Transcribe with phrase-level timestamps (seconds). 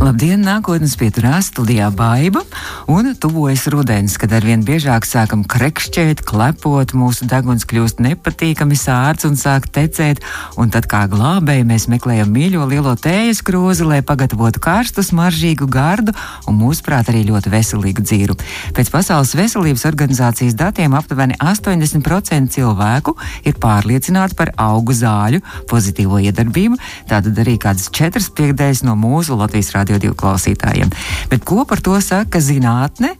[0.00, 2.40] Labdien, nākotnes pieturā studijā Baiba,
[2.88, 9.36] un tuvojas rudens, kad arvien biežāk sākam krekšķēt, klepot, mūsu deguns kļūst nepatīkami sārts un
[9.36, 10.22] sāk tecēt,
[10.56, 16.16] un tad kā glābēji mēs meklējam mīļo lielo tējas krūzi, lai pagatavotu karstu, smaržīgu gardu
[16.48, 18.38] un mūsuprāt arī ļoti veselīgu dzīru.
[18.72, 26.80] Pēc Pasaules veselības organizācijas datiem aptuveni 80% cilvēku ir pārliecināti par augu zāļu pozitīvo iedarbību,
[27.12, 30.90] tātad arī kādas četras piekdēļas no mūsu Latvijas rādio Radio 2 klausītājiem.
[31.30, 33.16] Bet ko par to saka zinātne?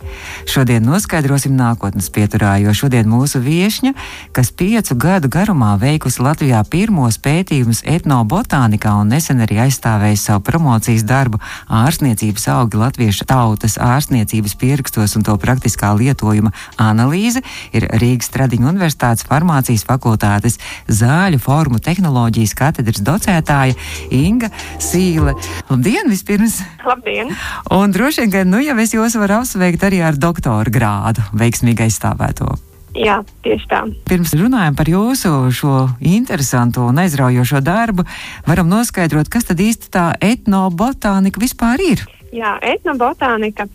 [0.47, 3.91] Šodien noskaidrosim nākotnes pieturā, jo šodien mūsu viesņa,
[4.37, 11.03] kas piecu gadu garumā veikusi Latvijā pirmos pētījumus etnobotānikā un nesen arī aizstāvējusi savu promocijas
[11.09, 17.43] darbu ārstniecības augi latviešu tautas ārstniecības pierakstos un to praktiskā lietojuma analīze,
[17.75, 23.75] ir Rīgas Tradiņu Universitātes farmācijas fakultātes zāļu formu tehnoloģijas katedras docētāja
[24.15, 25.35] Inga Sīle.
[25.73, 26.13] Labdien!
[26.13, 26.52] Vispirms
[26.87, 27.33] Labdien!
[27.73, 31.87] Un droši vien, ka nu, jau es jūs varu apsveikt arī ar doktora grādu, veiksmīgi
[31.87, 32.53] aizstāvēto.
[32.93, 33.85] Jā, tieši tā.
[34.09, 38.05] Pirms runājam par jūsu šo interesanto un aizraujošo darbu,
[38.45, 42.05] varam noskaidrot, kas tad īsti tā etnobotānika vispār ir.
[42.33, 43.67] Jā, etnobotānika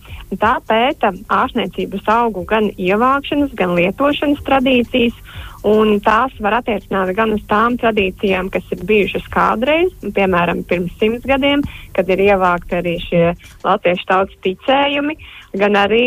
[0.42, 5.18] tā pēta ārstniecības augu gan ievākšanas, gan lietošanas tradīcijas,
[5.66, 11.26] un tās var attiecināt gan uz tām tradīcijām, kas ir bijušas kādreiz, piemēram, pirms simts
[11.28, 11.64] gadiem,
[11.96, 13.24] kad ir ievākti arī šie
[13.66, 15.18] latviešu tautas ticējumi,
[15.58, 16.06] gan arī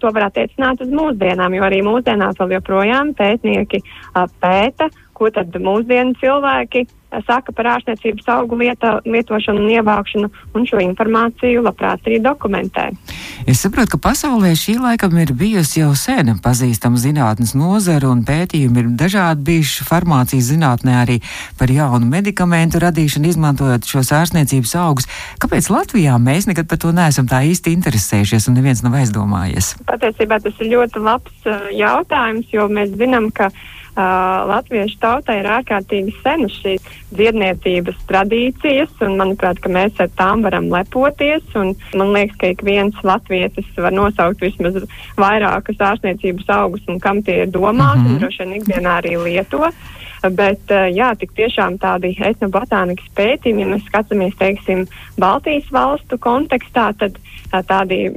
[0.00, 3.82] to var attiecināt uz mūsdienām, jo arī mūsdienās vēl joprojām pētnieki
[4.14, 6.86] a, pēta, ko tad mūsdienu cilvēki
[7.26, 12.88] saka par ārstniecības augu lieta, lietošanu un ievākšanu, un šo informāciju labprāt arī dokumentē.
[13.46, 18.82] Es saprotu, ka pasaulē šī laikam ir bijusi jau sen pazīstama zinātnes nozara, un pētījumi
[18.84, 21.18] ir dažādi bijuši farmācijas zinātnē arī
[21.60, 25.10] par jaunu medikamentu radīšanu, izmantojot šos ārstniecības augus.
[25.42, 29.74] Kāpēc Latvijā mēs nekad par to neesam tā īsti interesējušies, un neviens nav aizdomājies?
[29.88, 35.48] Patiesībā tas ir ļoti labs uh, jautājums, jo mēs zinām, ka Uh, latviešu tautai ir
[35.52, 41.44] ārkārtīgi senas šīs dziedniecības tradīcijas, un manuprāt, ka mēs ar tām varam lepoties.
[41.54, 44.80] Man liekas, ka ik viens latvietis var nosaukt vismaz
[45.20, 48.14] vairākas ārstniecības augus, un kam tie ir domāti, mm -hmm.
[48.14, 49.68] un droši vien ikdienā arī lieto.
[50.22, 54.86] Bet, uh, jā, tik tiešām tādi etnobotānikas pētījumi, ja mēs skatāmies, teiksim,
[55.18, 58.12] Baltijas valstu kontekstā, tad uh, tādi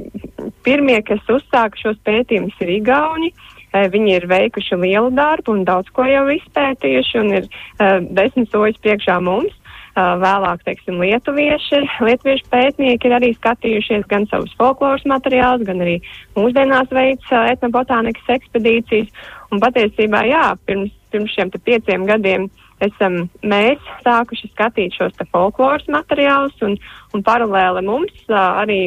[0.62, 3.26] pirmie, kas uzsāka šos pētījumus, ir Igauni.
[3.26, 3.55] Uh,
[3.92, 8.82] Viņi ir veikuši lielu darbu un daudz ko jau izpētījuši un ir uh, desmit soļus
[8.84, 9.54] priekšā mums.
[9.96, 15.94] Uh, vēlāk, teiksim, lietuvieši, lietuviešu pētnieki ir arī skatījušies gan savus folkloras materiālus, gan arī
[16.36, 19.08] mūsdienās veids uh, etnobotānikas ekspedīcijas.
[19.54, 22.44] Un patiesībā, jā, pirms, pirms šiem pieciem gadiem
[22.84, 26.76] esam mēs sākuši skatīt šos folkloras materiālus un,
[27.16, 28.80] un paralēli mums arī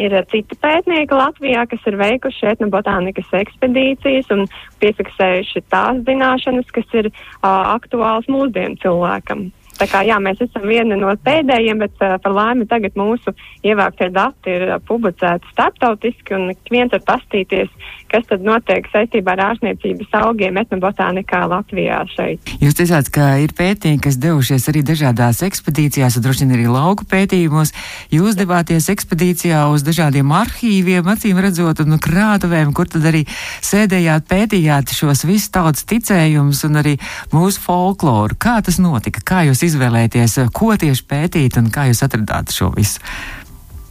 [0.00, 4.46] Ir citi pētnieki Latvijā, kas ir veikuši etnobotānikas ekspedīcijas un
[4.82, 9.46] piefiksējuši tās zināšanas, kas ir uh, aktuāls mūsdienu cilvēkam.
[9.78, 13.34] Tā kā jā, mēs esam vieni no pēdējiem, bet uh, par laimi tagad mūsu
[13.66, 17.72] ievāktie dati ir uh, publicēti starptautiski un ik viens var pastīties,
[18.12, 22.52] kas tad notiek saistībā ar ārstniecības augiem etnobotānikā Latvijā šeit.
[22.62, 27.08] Jūs teicāt, ka ir pētījumi, kas devušies arī dažādās ekspedīcijās, un droši vien arī lauku
[27.10, 27.74] pētījumos.
[28.14, 33.24] Jūs devāties ekspedīcijā uz dažādiem arhīviem, acīm redzot, un krātuvēm, kur tad arī
[33.64, 36.94] sēdējāt, pētījāt šos visus tautas ticējumus un arī
[37.34, 38.38] mūsu folkloru.
[38.38, 39.24] Kā tas notika?
[39.26, 43.02] Kā jūs izvēlēties, ko tieši pētīt un kā jūs atradāt šo visu?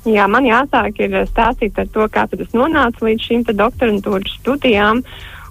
[0.03, 4.99] Jā, man jāsāk ir stāstīt par to, kā es nonācu līdz šīm doktorantūras studijām.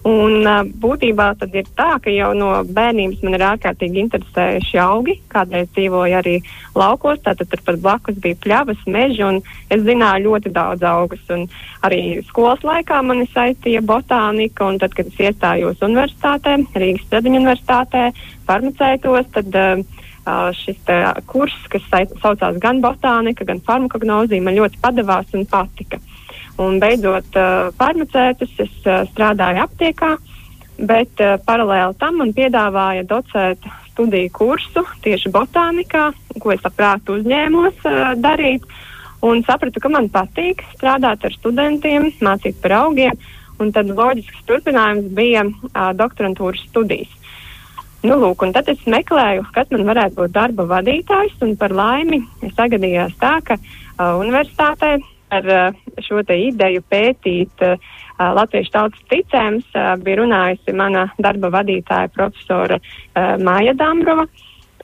[0.02, 0.42] Un
[0.82, 5.14] būtībā tad ir tā, ka jau no bērnības man ir ārkārtīgi interesējuši augi.
[5.30, 6.34] Kādreiz dzīvoju arī
[6.74, 9.38] laukos, tātad turpat blakus bija pļavas, meži, un
[9.70, 11.22] es zināju ļoti daudz augus.
[11.30, 11.46] Un
[11.86, 18.08] arī skolas laikā mani saistīja botānika, un tad, kad es iestājos universitātē, Rīgas Stradiņu universitātē,
[18.50, 20.02] farmaceitos, tad uh,
[20.56, 20.78] šis
[21.26, 21.84] kurs, kas
[22.22, 25.98] saucās gan botānika, gan farmakognozija, man ļoti padavās un patika.
[26.62, 27.34] Un beidzot
[27.78, 30.12] farmacētus es strādāju aptiekā,
[30.78, 36.10] bet paralēli tam man piedāvāja docēt studiju kursu tieši botānikā,
[36.40, 37.86] ko es labprāt uzņēmos
[38.22, 38.66] darīt.
[39.22, 43.18] Un sapratu, ka man patīk strādāt ar studentiem, mācīt par augiem,
[43.62, 45.44] un tad loģisks turpinājums bija
[45.98, 47.12] doktorantūras studijas.
[48.02, 52.22] Nu, lūk, tad es meklēju, kas man varētu būt darba vadītājs, un par laimi
[52.56, 54.96] sagadījās tā, ka uh, universitātē
[55.32, 57.62] par šo te ideju pētīt
[58.20, 59.70] latviešu tautas ticējums
[60.04, 62.76] bija runājusi mana darba vadītāja profesora
[63.40, 64.26] Māja Dambrova.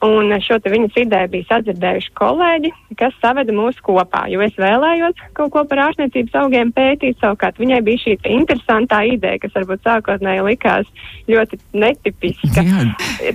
[0.05, 5.51] Un šo viņas ideju bija sadzirdējuši kolēģi, kas saveda mūs kopā, jo es vēlējos kaut
[5.51, 7.17] ko par ārstniecības augiem pētīt.
[7.19, 10.87] Savukārt viņai bija šī interesantā ideja, kas varbūt sākotnēji likās
[11.27, 12.63] ļoti netipiska.
[12.63, 12.87] Jā.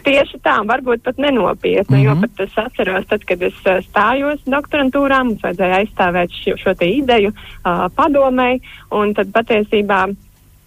[0.07, 2.05] Tieši tā, varbūt pat nenopietna, mm -hmm.
[2.07, 2.21] jo mhm.
[2.21, 3.57] pat es atceros, tad, kad es
[3.91, 10.07] stājos doktorantūrā, mums vajadzēja aizstāvēt šo, šo te ideju uh, padomēji, un tad patiesībā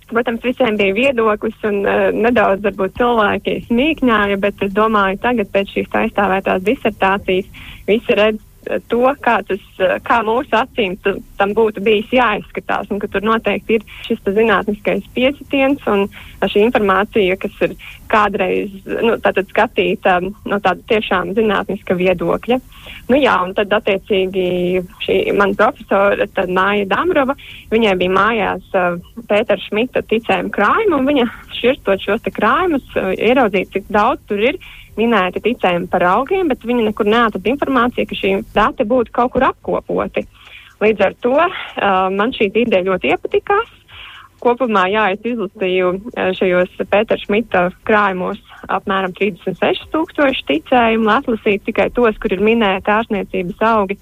[0.07, 5.73] Protams, visiem bija viedoklis un uh, nedaudz varbūt cilvēki smīkņāja, bet es domāju, tagad pēc
[5.75, 7.49] šīs aizstāvētās disertācijas
[7.89, 8.43] visi redz
[8.91, 9.63] to, kā, tas,
[10.05, 10.97] kā mūsu acīm
[11.37, 16.07] tam būtu bijis jāizskatās, un ka tur noteikti ir šis zinātniskais piesitiens un
[16.43, 17.75] šī informācija, kas ir
[18.11, 19.15] kādreiz nu,
[19.51, 22.59] skatīta no tāda tiešām zinātniska viedokļa.
[23.11, 27.35] Nu, jā, un tad attiecīgi šī mana profesora, tad Māja Damrova,
[27.71, 28.97] viņai bija mājās uh,
[29.29, 31.27] Pētera Šmita ticējuma krājuma, un viņa
[31.59, 34.59] šķirstot šos krājumus, uh, ieraudzīt, cik daudz tur ir
[34.97, 39.47] minēti ticējumi par augiem, bet viņi nekur neatrada informāciju, ka šī dati būtu kaut kur
[39.49, 40.25] apkopoti.
[40.81, 41.51] Līdz ar to uh,
[42.13, 43.76] man šī ideja ļoti iepatikās.
[44.47, 48.39] Kopumā, jā, es izlasīju uh, šajos Pētera Šmita krājumos
[48.71, 53.97] apmēram 36 tūkstoši ticējumu, atlasīju tikai tos, kur ir minēti ārstniecības augi.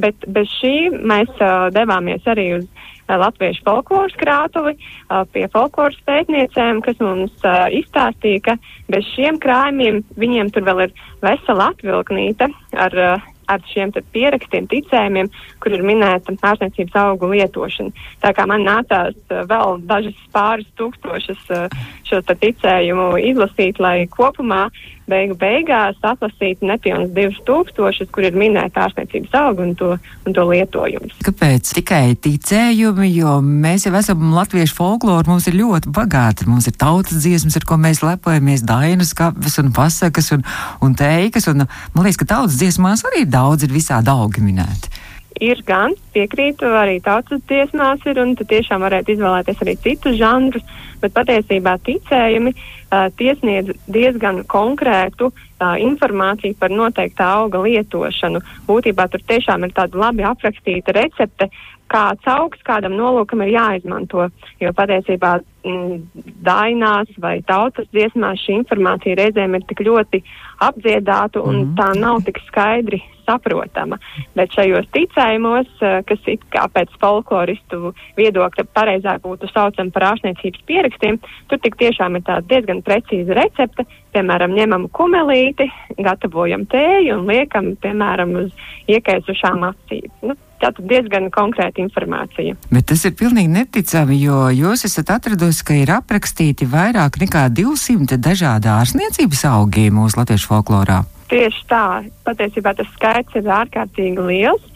[0.00, 5.98] Bet bez šī mēs uh, devāmies arī uz uh, Latviešu folkloras krātuvi uh, pie folkloras
[6.08, 8.56] pētniecēm, kas mums uh, izstāstīja, ka
[8.92, 12.48] bez šiem krājumiem viņiem tur vēl ir vesela atvilknīte
[12.86, 15.30] ar uh, ar šiem pierakstiem, ticējumiem,
[15.62, 18.06] kur ir minēta ārstniecības augu lietošana.
[18.22, 24.68] Tā kā man nācās uh, vēl dažas pāris tūkstošas uh, šo ticējumu izlasīt, lai kopumā
[25.10, 29.90] beigu beigās atlasīt nepilnus divus tūkstošus, kur ir minēta ārstniecības auga un to,
[30.26, 31.18] un to lietojums.
[31.26, 31.74] Kāpēc?
[31.80, 37.22] Tikai ticējumi, jo mēs jau esam latviešu folkloru, mums ir ļoti bagāti, mums ir tautas
[37.24, 40.46] dziesmas, ar ko mēs lepojamies, dainas, kapes un pasakas un,
[40.84, 44.98] un teikas, un man liekas, ka tautas dziesmās arī daudz ir visādi augi minēti
[45.38, 50.64] ir gan, piekrītu, arī tautas dziesmās ir, un tu tiešām varētu izvēlēties arī citus žanrus,
[51.00, 58.42] bet patiesībā ticējumi uh, tiesniedz diezgan konkrētu uh, informāciju par noteiktā auga lietošanu.
[58.68, 61.50] Būtībā tur tiešām ir tāda labi aprakstīta recepte,
[61.90, 64.28] kāds augs kādam nolūkam ir jāizmanto,
[64.62, 70.22] jo patiesībā mm, dainās vai tautas dziesmās šī informācija reizēm ir tik ļoti
[70.66, 71.72] apdziedāta un mm.
[71.80, 73.98] tā nav tik skaidri saprotama.
[74.38, 80.66] Bet šajos ticējumos, eh, kas it kā pēc folkloristu viedokļa pareizāk būtu saucam par ārstniecības
[80.66, 83.86] pierakstiem, tur tik tiešām ir tāda diezgan precīza recepte.
[84.14, 85.68] Piemēram, ņemam kumelīti,
[86.02, 90.10] gatavojam tēju un liekam, piemēram, uz iekaisušām acīm.
[90.26, 92.56] Nu, Tātad diezgan konkrēta informācija.
[92.68, 98.20] Bet tas ir pilnīgi neticami, jo jūs esat atradusi, ka ir aprakstīti vairāk nekā 200
[98.20, 101.00] dažādi ārstniecības augi mūsu latviešu folklorā.
[101.30, 101.84] Tieši tā,
[102.26, 104.66] patiesībā tas skaits ir ārkārtīgi liels.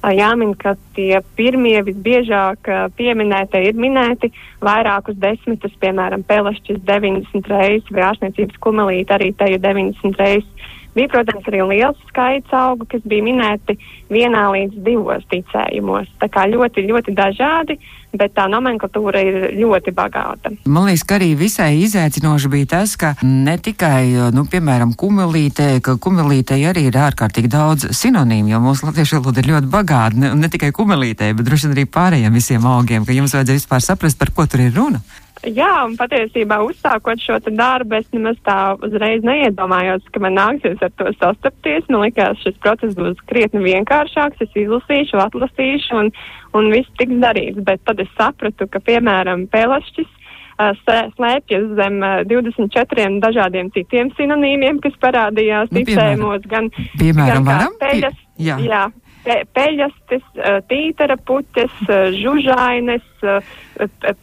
[0.00, 4.30] Jāmin, ka tie pirmie visbiežāk pieminētie ir minēti
[4.64, 10.70] vairākus desmitus, piemēram, pelešķis 90 reizes vai ārstniecības kumelīte arī te ir 90 reizes.
[10.94, 13.76] Bija, protams, arī liels skaits augu, kas bija minēti
[14.10, 16.10] vienā līdz divos ticējumos.
[16.18, 17.76] Tā kā ļoti, ļoti dažādi,
[18.10, 20.50] bet tā nomenklatūra ir ļoti bagāta.
[20.66, 25.94] Man liekas, ka arī visai izaicinoši bija tas, ka ne tikai, nu, piemēram, kumelītē, ka
[26.02, 30.50] kumelītē arī ir ārkārtīgi daudz sinonīmu, jo mūsu latviešu valoda ir ļoti bagāta, ne, ne
[30.50, 34.34] tikai kumelītē, bet droši vien arī pārējiem visiem augiem, ka jums vajadzēja vispār saprast, par
[34.34, 35.04] ko tur ir runa.
[35.48, 40.92] Jā, un patiesībā uzsākot šo darbu, es nemaz tā uzreiz neiedomājos, ka man nāksies ar
[41.00, 41.86] to sastapties.
[41.88, 44.42] Man liekas, šis process būs krietni vienkāršāks.
[44.44, 46.12] Es izlasīšu, atlasīšu, un,
[46.52, 47.64] un viss tiks darīts.
[47.64, 50.16] Bet tad es sapratu, ka, piemēram, pelašķis
[50.60, 56.68] slēpjas zem 24 dažādiem citiem sinonīmiem, kas parādījās nu, ticējumos, gan,
[57.00, 58.26] piemēram, gan peļas.
[58.40, 58.58] Jā.
[58.60, 58.82] jā
[59.24, 60.24] pe, peļastes,
[60.70, 61.80] tītara puķes,
[62.20, 63.04] žužaines,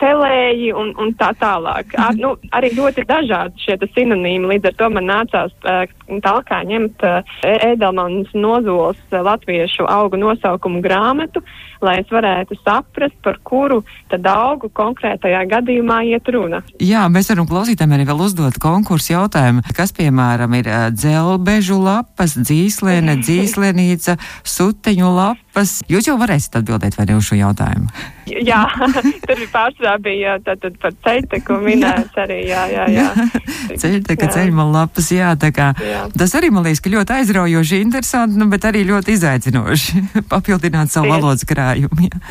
[0.01, 1.95] pelēji un, un tā tālāk.
[2.01, 7.05] Ar, nu, arī ļoti dažādi šie sinonīmi, līdz ar to man nācās tālāk ņemt
[7.43, 11.43] Ēdelmanas nozols latviešu augu nosaukumu grāmatu,
[11.83, 16.63] lai es varētu saprast, par kuru tad augu konkrētajā gadījumā iet runa.
[16.83, 23.19] Jā, mēs varam klausītājiem arī vēl uzdot konkursu jautājumu, kas piemēram ir dzelbežu lapas, dzīslēne,
[23.25, 24.17] dzīslenīca,
[24.57, 25.13] suteņu
[25.57, 25.81] lapas.
[25.89, 27.89] Jūs jau varēsiet atbildēt vai ne uz šo jautājumu?
[28.27, 28.63] Jā,
[29.25, 33.07] tur bija pārsvarā bija tātad par ceļteku minēts arī, jā, jā, jā.
[33.81, 35.71] Ceļteka, ceļman lapas, jā, tā kā.
[35.81, 36.05] Jā.
[36.17, 41.13] Tas arī man liekas, ka ļoti aizraujoši, interesanti, nu, bet arī ļoti izaicinoši papildināt savu
[41.15, 42.07] valodas krājumu.
[42.07, 42.21] Jā.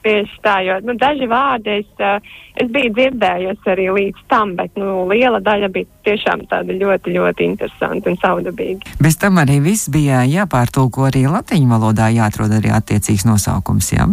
[0.00, 2.22] Tieši tā, jo nu, daži vārdi es, uh,
[2.56, 7.44] es biju dzirdējusi arī līdz tam, bet nu, liela daļa bija tiešām tāda ļoti, ļoti
[7.44, 8.94] interesanta un saudabīga.
[9.04, 13.92] Bez tam arī viss bija jāpārtulko arī latīņu valodā, jāatrod arī attiecīgs nosaukums.
[13.92, 14.08] Ja?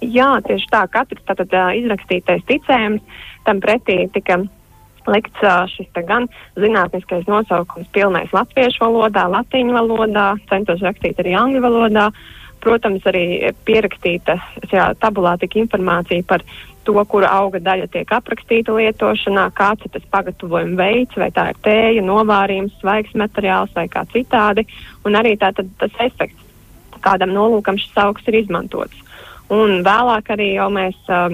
[0.00, 4.40] Jā, tieši tā, katrs tātad uh, izrakstītais ticējums tam pretī tika
[5.04, 11.66] likts uh, šis gan zinātniskais nosaukums pilnais latviešu valodā, latīņu valodā, centos rakstīt arī angļu
[11.68, 12.08] valodā.
[12.08, 14.36] Uh, Protams, arī pierakstīta
[14.68, 16.44] šajā tabulā tika informācija par
[16.84, 21.60] to, kura auga daļa tiek aprakstīta lietošanā, kāds ir tas pagatavojuma veids, vai tā ir
[21.64, 24.66] tēja, novārījums, svaigs materiāls vai kā citādi,
[25.04, 26.48] un arī tātad tas efekts,
[27.00, 29.06] kādam nolūkam šis augs ir izmantots.
[29.50, 31.32] Un vēlāk arī jau mēs uh,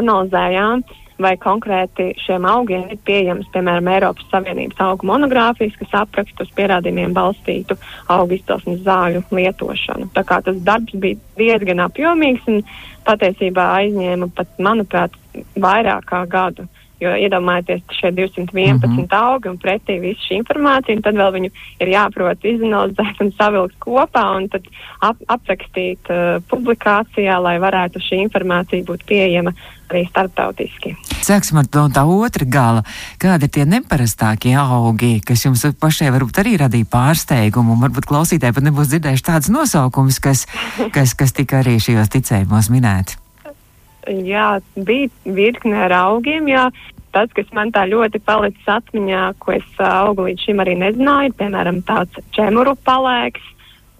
[0.00, 6.46] analizējām uh, vai konkrēti šiem augiem ir pieejams, piemēram, Eiropas Savienības augu monogrāfijas, kas apraksta
[6.46, 7.78] uz pierādījumiem balstītu
[8.12, 10.10] augu izcelsmes zāļu lietošanu.
[10.16, 12.62] Tā kā tas darbs bija diezgan apjomīgs un
[13.06, 15.18] patiesībā aizņēma pat, manuprāt,
[15.58, 16.68] vairāk kā gadu.
[17.02, 19.06] Jo iedomājieties, šie 211 mm -hmm.
[19.16, 21.50] augi un pretī visu šī informācija, un tad vēl viņu
[21.82, 24.68] ir jāprot izanalizēt un savilkt kopā un tad
[25.00, 29.52] ap, aprakstīt uh, publikācijā, lai varētu šī informācija būt pieejama
[29.92, 30.94] arī starptautiski.
[31.22, 32.82] Sāksim ar to tā otra gala.
[33.22, 38.56] Kādi ir tie neparastākie augi, kas jums pašai varbūt arī radīja pārsteigumu, un varbūt klausītāji
[38.56, 40.46] pat nebūs dzirdējuši tādas nosaukumus, kas,
[40.94, 43.21] kas, kas tika arī šajos ticējumos minēti?
[44.10, 46.48] Jā, bija virkne ar augiem.
[46.50, 46.68] Jā.
[47.12, 51.82] Tas, kas man tā ļoti palicis atmiņā, ko es augu līdz šim arī nezināju, piemēram,
[51.84, 53.44] tāds čemuru palēks,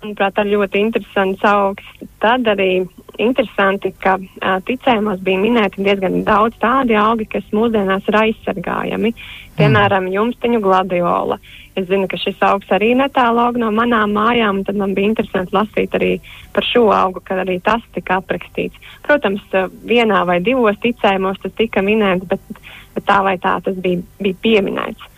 [0.03, 1.87] manuprāt, ir ļoti interesants augs.
[2.23, 2.85] Tad arī
[3.23, 9.13] interesanti, ka uh, ticējumos bija minēti diezgan daudz tādi augi, kas mūsdienās ir aizsargājami.
[9.59, 10.15] Piemēram, mm.
[10.17, 11.39] jumsteņu gladiola.
[11.77, 15.13] Es zinu, ka šis augs arī netālu aug no manām mājām, un tad man bija
[15.13, 16.11] interesanti lasīt arī
[16.53, 18.77] par šo augu, kad arī tas tika aprakstīts.
[19.07, 19.45] Protams,
[19.89, 22.61] vienā vai divos ticējumos tas tika minēts, bet,
[22.97, 25.12] bet tā vai tā tas bija, bija pieminēts.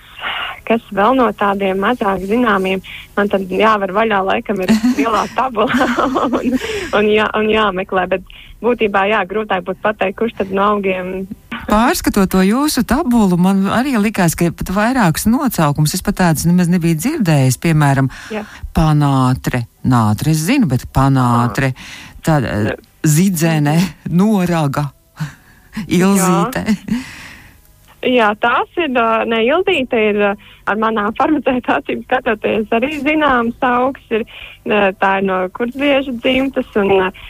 [0.64, 2.80] Kas vēl no tādiem mazāk zināmiem,
[3.16, 5.88] man tad jāvar vaļā, laikam ir lielā tabula
[6.24, 6.58] un,
[6.96, 11.26] un, jā, un jāmeklē, bet būtībā jā, grūtāk būtu pateikt, kurš tad no augiem
[11.68, 16.68] Pārskatot to jūsu tabulu, man arī likās, ka pat vairākas nocaukums es pat tādas nemaz
[16.72, 17.58] nebiju dzirdējis.
[17.62, 18.44] Piemēram, Jā.
[18.76, 21.72] panātre, nātre, es zinu, bet panātre,
[22.26, 22.76] tāda
[23.06, 23.78] zidzene,
[24.10, 24.90] noraga,
[25.86, 26.64] ilzīte.
[26.68, 27.04] Jā.
[28.04, 28.90] Jā, tās ir,
[29.30, 34.26] ne Ildīte ir ar manām farmaceita acīm skatoties arī zināms augs, ir,
[34.64, 37.24] tā ir no kurzvieža dzimtas un uh,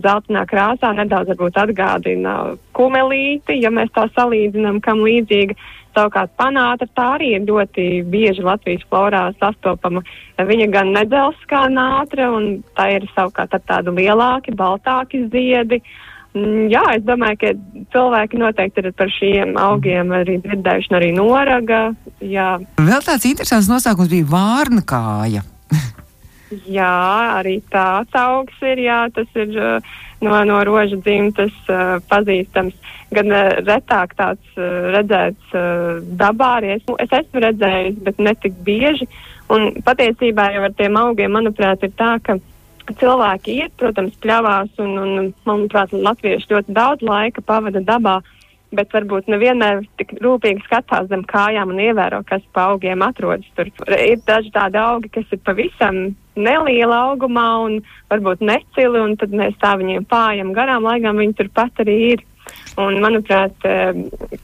[0.00, 2.34] dzeltenā krāsā nedaudz varbūt atgādina
[2.76, 5.58] kumelīti, ja mēs tā salīdzinām, kam līdzīga.
[5.94, 10.00] Savukārt panāta tā arī ir ļoti bieži Latvijas florā sastopama.
[10.42, 15.78] Viņa gan nedzels kā nātra, un tā ir savukārt ar tādu lielāki, baltāki ziedi.
[15.78, 17.52] Mm, jā, es domāju, ka
[17.94, 21.82] cilvēki noteikti ir par šiem augiem arī dzirdējuši, arī noraga.
[22.20, 22.56] Jā.
[22.78, 25.44] Vēl tāds interesants nosaukums bija vārna kāja.
[26.70, 26.94] Jā,
[27.40, 32.76] arī tāds augs ir, jā, tas ir uh, no, no roža dzimtas uh, pazīstams.
[33.14, 36.76] Gan uh, retāk tāds uh, redzēts uh, dabā arī.
[36.78, 39.08] Es, es esmu redzējis, bet ne tik bieži.
[39.54, 42.38] Un patiesībā jau ar tiem augiem, manuprāt, ir tā, ka
[42.92, 48.20] cilvēki iet, protams, pļavās un, un manuprāt, latvieši ļoti daudz laika pavada dabā.
[48.74, 53.46] Bet varbūt nevienmēr tik rūpīgi skatās zem kājām un ievēro, kas pa augiem atrodas.
[53.54, 56.00] Tur ir daži tādi augi, kas ir pavisam
[56.34, 57.76] neliela augumā un
[58.10, 62.24] varbūt necili, un tad mēs tā viņiem pājam garām, lai gan viņi turpat arī ir.
[62.76, 63.94] Un, manuprāt, eh,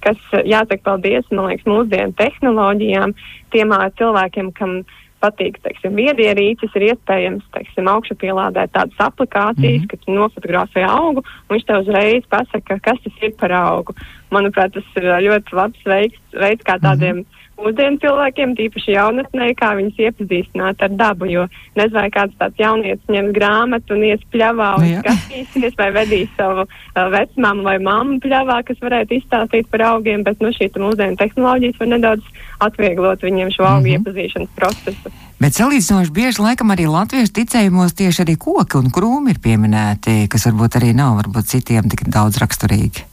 [0.00, 3.12] kas jāsaka paldies, man liekas, mūsdienu tehnoloģijām,
[3.50, 4.84] tiem cilvēkiem, kam
[5.20, 9.90] patīk, teiksim, viedierīces, ir iespējams, teiksim, augšu pielādēt tādas aplikācijas, mm -hmm.
[9.90, 13.94] ka tu nofotografē augu, un viņš tev uzreiz pasaka, kas tas ir par augu.
[14.30, 19.50] Manuprāt, tas ir ļoti labs veids, veids kā tādiem mm -hmm mūsdienu cilvēkiem, tīpaši jaunatnē,
[19.58, 21.28] kā viņus iepazīstināt ar dabu.
[21.30, 21.46] Jo
[21.78, 26.30] nezinu, vai kāds tāds jaunietis ņems grāmatu un ies pļavā un nu, skatīsies, vai vedīs
[26.38, 31.18] savu uh, vecmāmu vai mammu pļavā, kas varētu izstāstīt par augiem, bet nu, šī mūsdienu
[31.20, 34.00] tehnoloģijas var nedaudz atvieglot viņiem šo augu mm -hmm.
[34.00, 35.12] iepazīšanas procesu.
[35.40, 40.44] Bet salīdzinoši bieži laikam arī latviešu ticējumos tieši arī koki un krūmi ir pieminēti, kas
[40.46, 43.09] varbūt arī nav varbūt citiem tik daudz raksturīgi.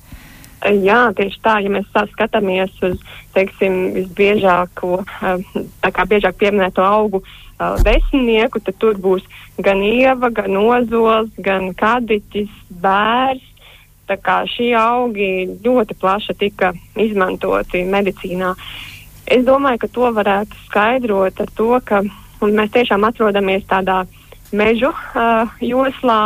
[0.67, 2.97] Jā, tieši tā, ja mēs skatāmies uz,
[3.35, 9.23] teiksim, visbiežāko, eh, biežāk pieminēto augu uh, desmitnieku, tad tur būs
[9.63, 12.49] gan ieva, gan ozols, gan kadiķis,
[12.83, 13.43] bērs.
[14.07, 18.53] Tā kā šie augi ļoti plaši tika izmantoti medicīnā.
[19.27, 22.01] Es domāju, ka to varētu skaidrot ar to, ka
[22.39, 24.05] mēs tiešām atrodamies tādā
[24.55, 26.21] mežu uh, joslā.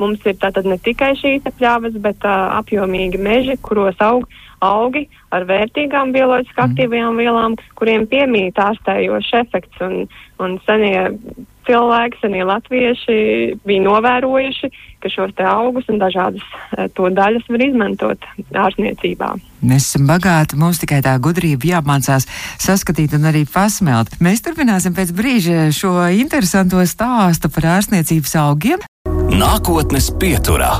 [0.00, 4.28] Mums ir tātad ne tikai šīs pļavas, bet uh, apjomīgi meži, kuros aug
[4.64, 6.70] augi ar vērtīgām bioloģiski mhm.
[6.70, 9.82] aktīvajām vielām, kuriem piemīt ārstējošs efekts.
[9.84, 10.06] Un,
[10.42, 11.10] un senie
[11.66, 13.16] cilvēki, senie latvieši
[13.66, 14.70] bija novērojuši,
[15.02, 16.44] ka šos te augus un dažādas
[16.96, 19.32] to daļas var izmantot ārstniecībā.
[19.66, 22.28] Mēs esam bagāti, mums tikai tā gudrība jāmācās
[22.62, 24.14] saskatīt un arī pasmelt.
[24.22, 28.86] Mēs turpināsim pēc brīža šo interesanto stāstu par ārstniecības augiem.
[29.36, 30.78] Nākotnes pieturā.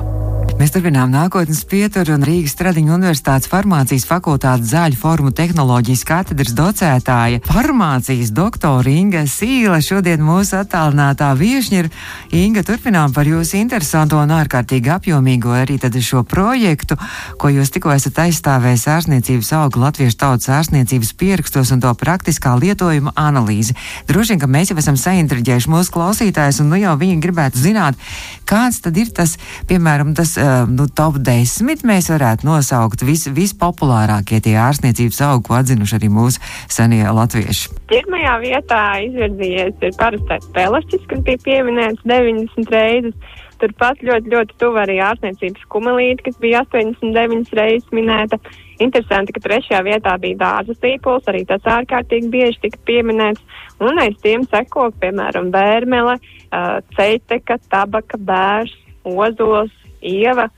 [0.57, 7.43] Mēs turpinām nākotnes pieturu un Rīgas Tradiņu Universitātes farmācijas fakultātes zāļu formu tehnoloģijas katedras docētāja
[7.45, 9.83] farmācijas doktora Inga Sīla.
[9.85, 11.91] Šodien mūsu attālinātā viešņa ir
[12.41, 12.65] Inga.
[12.65, 16.97] Turpinām par jūsu interesanto un ārkārtīgi apjomīgo arī šo projektu,
[17.37, 23.13] ko jūs tikko esat aizstāvējis ārsniecības augu latviešu tautas ārsniecības pierakstos un to praktiskā lietojuma
[23.13, 23.77] analīzi.
[24.09, 28.01] Droši vien, ka mēs jau esam saintriģējuši mūsu klausītājus un nu jau viņi gribētu zināt,
[28.49, 29.37] kāds tad ir tas,
[29.69, 30.39] piemēram, tas
[30.71, 36.43] nu, top 10 mēs varētu nosaukt vis, vispopulārākie tie ārstniecības augi, ko atzinuši arī mūsu
[36.73, 37.73] senie latvieši.
[37.91, 43.35] Pirmajā vietā izvirzījies ir parastais pelašķis, kas bija pieminēts 90 reizes.
[43.57, 48.37] Turpat ļoti, ļoti tuvu arī ārstniecības kumelīte, kas bija 89 reizes minēta.
[48.85, 53.41] Interesanti, ka trešajā vietā bija dārza sīpols, arī tas ārkārtīgi bieži tika pieminēts.
[53.81, 58.76] Un aiz tiem seko, piemēram, vērmele, uh, ceiteka, tabaka, bērs,
[59.09, 59.73] ozols,
[60.03, 60.49] ieva,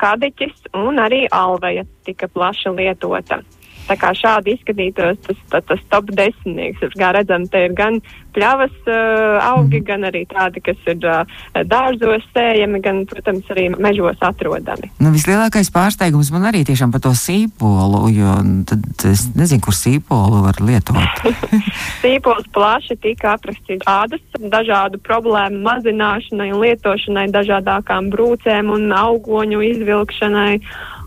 [0.00, 3.40] kadiķis un arī alveja tika plaši lietota.
[3.86, 8.00] Tā kā šādi izskatītos tas, tas, tas top desmitnieks, kā redzam, te ir gan
[8.36, 9.86] pļavas uh, augi, mm.
[9.86, 11.38] gan arī tādi, kas ir uh,
[11.68, 14.90] dārzos sējami, gan, protams, arī mežos atrodami.
[15.00, 18.36] Nu, vislielākais pārsteigums man arī tiešām par to sīpolu, jo
[18.68, 21.22] tad es nezinu, kur sīpolu var lietot.
[22.02, 30.60] Sīpols plaši tika aprakstīts ādas dažādu problēmu mazināšanai lietošanai, dažādākām brūcēm un augoņu izvilkšanai.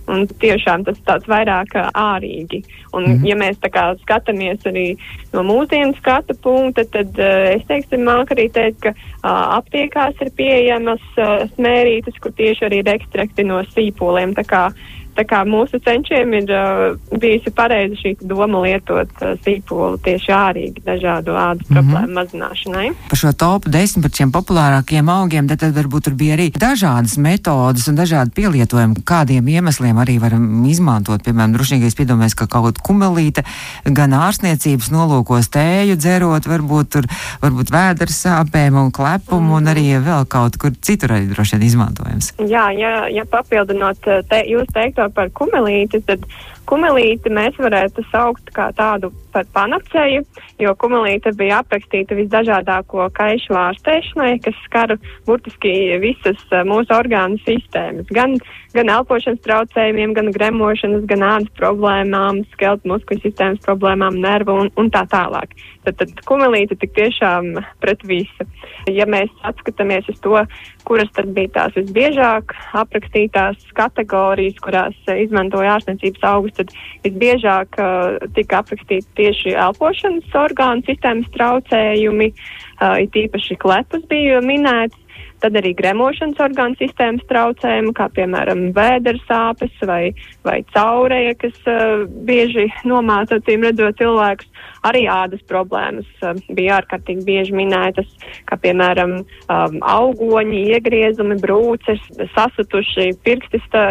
[0.09, 2.63] Un tiešām tas tāds vairāk ārīgi.
[2.93, 3.27] Un, mm -hmm.
[3.29, 4.97] ja mēs tā kā skatāmies arī
[5.33, 10.31] no mūsdienu skatu punkta, tad uh, es teiksim, māku arī teikt, ka uh, aptiekās ir
[10.35, 14.33] pieejamas uh, smērītes, kur tieši arī ir ekstrakti no sīpoliem.
[14.33, 14.63] Tā kā
[15.19, 20.83] Tā kā mūsu cenšiem ir uh, bijusi pareiza šī doma lietot uh, sīpolu tieši ārīgi
[20.85, 21.89] dažādu ādas mm -hmm.
[21.89, 22.91] problēmu mazināšanai.
[23.09, 27.17] Par šo top 10 par šiem populārākiem augiem, tad, tad varbūt tur bija arī dažādas
[27.17, 31.23] metodas un dažādi pielietojumi, kādiem iemesliem arī varam izmantot.
[31.23, 33.43] Piemēram, es piedomājos, ka kaut kāda kumelīte
[33.83, 37.09] gan ārstniecības nolūkos tēju dzerot, varbūt tur,
[37.41, 39.57] varbūt vēders sāpēm un klepumu mm -hmm.
[39.57, 42.33] un arī vēl kaut kur citur arī droši vien izmantojams.
[42.39, 46.25] Jā, ja, ja papildinot te, jūs teikto par kumelīti, tad
[46.69, 50.23] kumelīti mēs varētu saukt kā tādu par panacēju,
[50.61, 54.95] jo kumelīte bija aprakstīta visdažādāko kaišu ārstēšanai, kas skar
[55.27, 58.09] burtiski visas mūsu orgānu sistēmas.
[58.15, 58.37] Gan,
[58.75, 64.91] gan elpošanas traucējumiem, gan gremošanas, gan ādas problēmām, skelta muskuļu sistēmas problēmām, nervu un, un
[64.93, 65.55] tā tālāk.
[65.87, 68.45] Tad, tad kumelīte tik tiešām pret visu.
[68.89, 70.35] Ja mēs atskatāmies uz to,
[70.87, 76.73] kuras tad bija tās visbiežāk aprakstītās kategorijas, kurās izmantoja ārstniecības augus, tad
[77.05, 84.97] visbiežāk uh, tika aprakstīti tieši elpošanas orgānu sistēmas traucējumi, uh, it īpaši klepus bija minēts,
[85.43, 90.11] tad arī gremošanas orgānu sistēmas traucējumi, kā piemēram vēders sāpes vai,
[90.47, 94.49] vai caureja, kas uh, bieži nomāca acīm redzot cilvēkus.
[94.87, 98.09] Arī ādas problēmas uh, bija ārkārtīgi bieži minētas,
[98.49, 102.03] kā piemēram um, augoņi, iegriezumi, brūces,
[102.35, 103.85] sasutuši pirkstis, tā,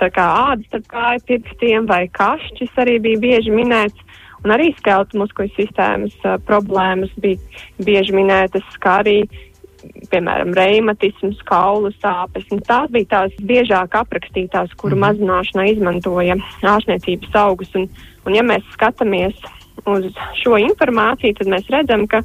[0.00, 4.08] tā kā ādas starp kāju pirkstiem vai kašķis arī bija bieži minēts.
[4.40, 7.38] Un arī skeltu muskuļu sistēmas uh, problēmas bija
[7.84, 9.16] bieži minētas, kā arī,
[10.12, 12.46] piemēram, reimatisms, kaulu sāpes.
[12.54, 15.04] Un tās bija tās biežāk aprakstītās, kuru mm.
[15.06, 17.72] mazināšanai izmantoja ārstniecības augus.
[17.76, 17.88] Un,
[18.24, 19.36] un ja mēs skatāmies
[19.88, 20.08] uz
[20.40, 22.22] šo informāciju, tad mēs redzam, ka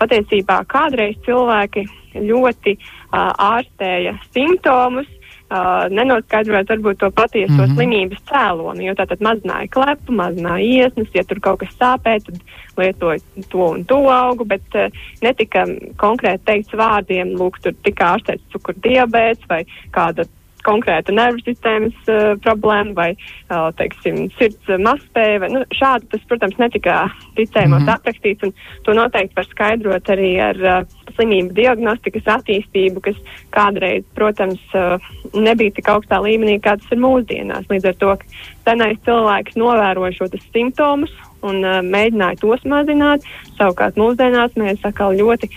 [0.00, 1.86] patiesībā kādreiz cilvēki
[2.20, 5.08] ļoti uh, ārstēja simptomus,
[5.50, 7.74] uh, nenoskaidrot varbūt to patieso mm -hmm.
[7.74, 12.40] slimības cēloni, jo tātad mazināja klepu, mazināja iesnas, ja tur kaut kas sāpē, tad
[12.78, 14.90] lietoja to un to augu, bet uh,
[15.22, 20.24] netika konkrēti teikts vārdiem, lūk, tur tika ārstēts cukur diabēts vai kāda
[20.66, 25.50] konkrēta nervu sistēmas uh, problēma vai, uh, teiksim, sirds mazspēja.
[25.52, 27.02] Nu, šādi tas, protams, netika
[27.38, 27.94] ticējumos mm -hmm.
[27.96, 28.54] aprakstīts, un
[28.86, 33.18] to noteikti var skaidrot arī ar uh, slimību diagnostikas attīstību, kas
[33.56, 37.68] kādreiz, protams, uh, nebija tik augstā līmenī, kā tas ir mūsdienās.
[37.70, 38.24] Līdz ar to, ka
[38.64, 43.24] senais cilvēks novēroja šo simptomus un uh, mēģināja tos mazināt,
[43.58, 45.50] savukārt mūsdienās mēs atkal ļoti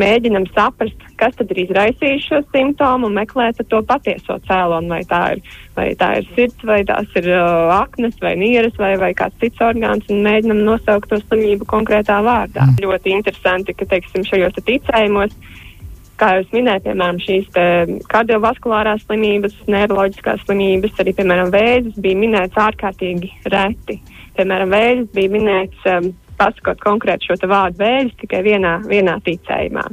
[0.00, 5.22] mēģinam saprast, kas tad ir izraisījis šo simptomu un meklēt to patieso cēloni, vai tā
[5.34, 5.42] ir,
[5.76, 9.62] vai tā ir sirds, vai tās ir uh, aknes, vai nieres, vai, vai kāds cits
[9.64, 12.66] orgāns, un mēģinam nosaukt to slimību konkrētā vārdā.
[12.70, 12.80] Mm.
[12.86, 15.36] Ļoti interesanti, ka, teiksim, šajos ticējumos,
[16.20, 17.48] kā jau es minēju, piemēram, šīs
[18.10, 23.98] kardiovaskulārās slimības, neiroloģiskās slimības, arī, piemēram, vēzis bija minēts ārkārtīgi reti.
[24.34, 29.84] Piemēram, vēzis bija minēts um, pasakot konkrēti šo vārdu vēļus tikai vienā, vienā ticējumā.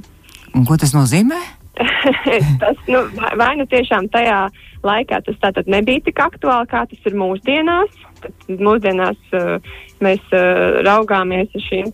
[0.57, 1.39] Un ko tas nozīmē?
[2.61, 3.01] tas nu,
[3.39, 4.43] vai, nu tiešām tajā
[4.85, 7.95] laikā tas tātad nebija tik aktuāli, kā tas ir mūsdienās.
[8.21, 9.73] Tad mūsdienās uh,
[10.03, 11.93] mēs uh, raugāmies uz šīm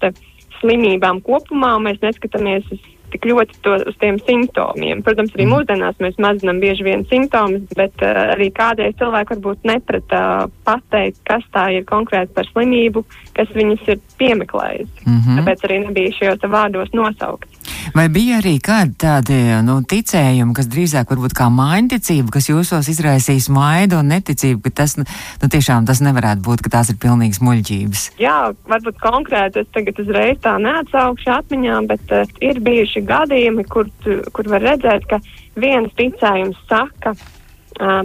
[0.57, 2.81] slimībām kopumā, un mēs neskatāmies uz
[3.13, 5.01] tik ļoti to, uz tiem simptomiem.
[5.05, 5.53] Protams, arī mm.
[5.55, 11.21] mūsdienās mēs mazinām bieži vien simptomus, bet uh, arī kādreiz cilvēki varbūt neprata uh, pateikt,
[11.27, 13.05] kas tā ir konkrēti par slimību,
[13.37, 15.05] kas viņus ir piemeklējusi.
[15.05, 15.39] Mm -hmm.
[15.39, 17.56] Tāpēc arī nebija šajos vārdos nosaukts.
[17.95, 23.49] Vai bija arī kādi tādi nu, ticējumi, kas drīzāk varbūt kā mājiņticība, kas jūsos izraisīs
[23.53, 25.05] maidu un neticību, ka tas nu,
[25.43, 28.05] tiešām tas nevarētu būt, ka tās ir pilnīgas muļķības?
[28.21, 33.89] Jā, varbūt konkrēti es tagad uzreiz tā neatsaukšu atmiņā, bet uh, ir bijuši gadījumi, kur,
[34.33, 35.21] kur var redzēt, ka
[35.57, 37.15] viens ticējums saka,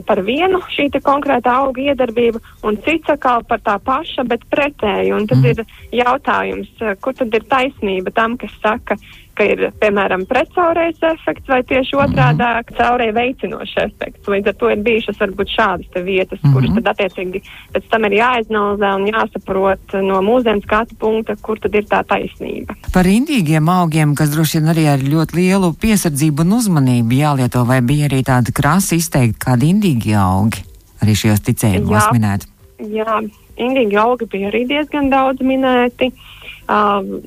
[0.06, 5.12] par vienu šī konkrēta auga iedarbību, un cits atkal par tā paša, bet pretēji.
[5.16, 5.48] Un tad mm.
[5.52, 8.98] ir jautājums, kur tad ir taisnība tam, kas saka,
[9.38, 12.76] ka ir, piemēram, pretcaurējs efekts vai tieši otrādā mm -hmm.
[12.78, 14.28] caurēja veicinošs efekts.
[14.28, 16.52] Līdz ar to ir bijušas varbūt šādas vietas, mm -hmm.
[16.52, 17.42] kuras tad attiecīgi
[17.74, 22.74] pēc tam ir jāizanalizē un jāsaprot no mūsdienu skatu punkta, kur tad ir tā taisnība.
[22.92, 27.80] Par indīgiem augiem, kas droši vien arī ar ļoti lielu piesardzību un uzmanību jālieto, vai
[27.80, 30.64] bija arī tāda krasa izteikti kādi indīgi augi
[31.02, 32.46] arī šajos ticējumos minēti?
[32.92, 33.20] Jā,
[33.56, 36.12] indīgi augi bija arī diezgan daudz minēti.
[36.70, 37.22] Um,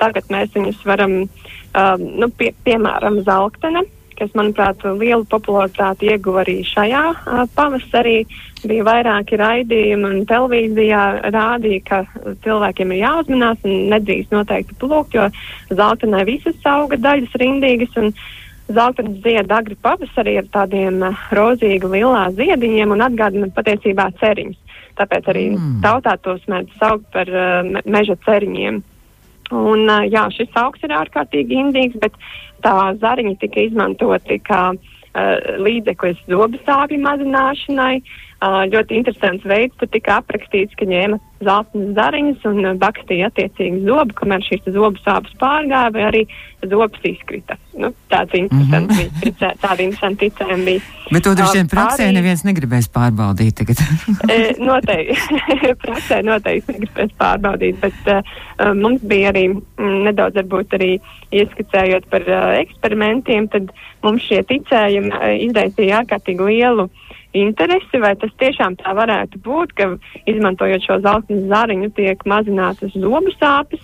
[0.00, 3.84] tagad mēs viņus varam, um, nu, pie, piemēram, zeltene,
[4.16, 8.18] kas, manuprāt, lielu popularitāti ieguva arī šajā uh, pavasarī.
[8.66, 11.02] Bija vairāki raidījumi un televīzijā
[11.34, 15.28] rādīja, ka cilvēkiem ir jāuzmanās un nedrīkst noteikti plūkt, jo
[15.70, 18.10] zeltenē visas auga daļas rindīgas un
[18.72, 24.62] zeltenes zied agri pavasarī ar tādiem uh, rozīgi lilā ziediņiem un atgādina patiesībā ceriņus.
[24.96, 25.80] Tāpēc arī mm.
[25.84, 28.80] tautā tos mēdz saukt par uh, meža ceriņiem.
[29.54, 32.16] Un, jā, šis augs ir ārkārtīgi indīgs, bet
[32.66, 38.00] tā zariņa tika izmantoti kā uh, līdzeklis zobu sāpju mazināšanai.
[38.00, 44.12] Uh, ļoti interesants veids, tur tika aprakstīts, ka ņēma zeltainas zariņas un bakstīja attiecīgi zobu,
[44.16, 46.22] kamēr šīs zobu sāpes pārgāja vai arī
[46.68, 47.56] zobs izkrita.
[47.76, 49.20] Nu, tāds interesants mm -hmm.
[49.24, 50.80] bija, tāda interesanta ticējuma bija.
[51.12, 53.76] Bet to droši vien praksē arī, neviens negribēs pārbaudīt tagad.
[54.32, 55.16] e, noteikti,
[55.84, 59.62] praksē noteikti negribēs pārbaudīt, bet uh, mums bija arī m,
[60.04, 61.00] nedaudz varbūt arī
[61.32, 63.72] ieskicējot par uh, eksperimentiem, tad
[64.02, 67.05] mums šie ticējumi uh, izraisīja ārkārtīgi lielu uh,
[67.42, 69.90] interesi, vai tas tiešām tā varētu būt, ka
[70.30, 73.82] izmantojot šo zelta zariņu tiek mazinātas zobu sāpes.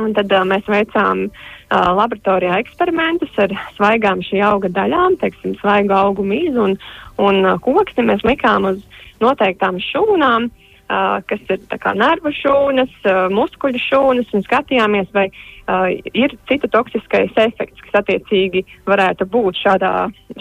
[0.00, 5.92] Un tad uh, mēs veicām uh, laboratorijā eksperimentus ar svaigām šī auga daļām, teiksim, svaigu
[5.92, 6.78] augu mīzu un,
[7.20, 8.80] un uh, koksni mēs likām uz
[9.20, 15.44] noteiktām šūnām, uh, kas ir kā nervu šūnas, uh, muskuļu šūnas, un skatījāmies, vai uh,
[16.14, 19.92] ir cita toksiskais efekts, kas attiecīgi varētu būt šādā,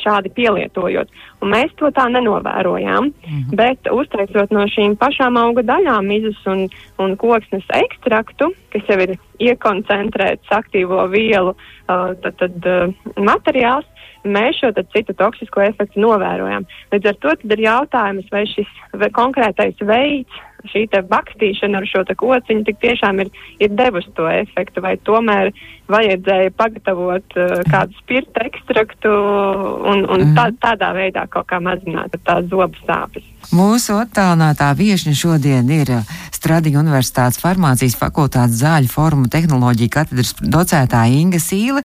[0.01, 1.11] šādi pielietojot.
[1.41, 3.55] Un mēs to tā nenovērojām, -hmm.
[3.55, 9.17] bet uztaisot no šīm pašām auga daļām mizus un, un koksnes ekstraktu, kas jau ir
[9.39, 13.85] iekoncentrēts aktīvo vielu uh, tad, tad, uh, materiāls,
[14.23, 16.65] mēs šo citu toksisko efektu novērojam.
[16.91, 22.65] Līdz ar to ir jautājums, vai šis vai konkrētais veids, šī bakstīšana ar šo kociņu
[22.67, 25.51] tik tiešām ir, ir devusi to efektu, vai tomēr
[25.91, 30.57] vajadzēja pagatavot uh, kādu spirta ekstraktu un, un tā, mhm.
[30.63, 33.25] tādā veidā kaut kā mazināt tās zobu sāpes.
[33.55, 41.19] Mūsu attālinātā viešņa šodien ir uh, Stradiņa Universitātes farmācijas fakultātes zāļu formu tehnoloģija katedras docētāja
[41.21, 41.85] Inga Sīle.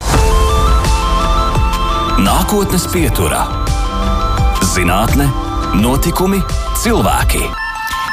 [2.23, 3.47] Nākotnes pieturā-
[4.75, 5.31] zinātne,
[5.81, 6.45] notikumi,
[6.85, 7.62] cilvēki.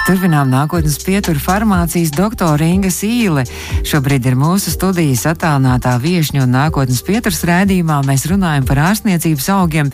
[0.10, 3.43] Turpinām nākotnes pieturu farmācijas doktora Inga Sīle.
[3.86, 8.00] Šobrīd ir mūsu studijas attālinātā viešņa un nākotnes pieturas rēdījumā.
[8.08, 9.91] Mēs runājam par ārstniecības augiem.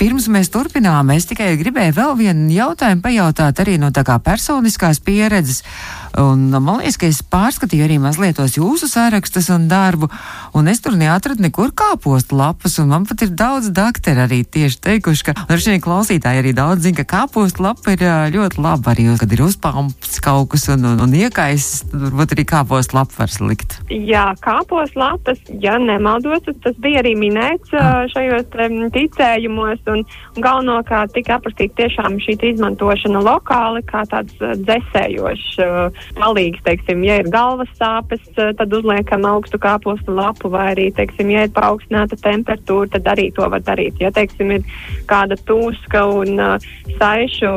[0.00, 5.02] Pirms mēs turpinām, es tikai gribēju vēl vienu jautājumu pajautāt arī no tā kā personiskās
[5.04, 5.60] pieredzes.
[6.18, 10.08] Un, man liekas, ka es pārskatīju arī mazliet tos jūsu sārakstus un darbu,
[10.58, 14.80] un es tur neatradu nekur kāpostu lapas, un man pat ir daudz dakteri arī tieši
[14.86, 18.02] teikuši, ka, un šie klausītāji arī daudz zina, ka kāpostu lapa ir
[18.34, 22.98] ļoti laba arī, kad ir uzpamps kaut kas un, un, un iekais, varbūt arī kāpostu
[22.98, 23.78] lapu var slikt.
[23.90, 28.02] Jā, kāpostu lapas, ja nemaldos, tas bija arī minēts ah.
[28.10, 28.50] šajos
[28.96, 30.02] ticējumos, un,
[30.34, 35.58] un galvenokārt tika aprakstīta tiešām šī izmantošana lokāli kā tāds dzēsējošs
[36.18, 41.30] palīgs, teiksim, ja ir galvas sāpes, eh, tad uzliekam augstu kāpostu lapu, vai arī, teiksim,
[41.32, 44.00] ja ir paaugstināta temperatūra, tad arī to var darīt.
[44.00, 44.62] Ja, teiksim, ir
[45.10, 47.52] kāda tūska un uh, saišu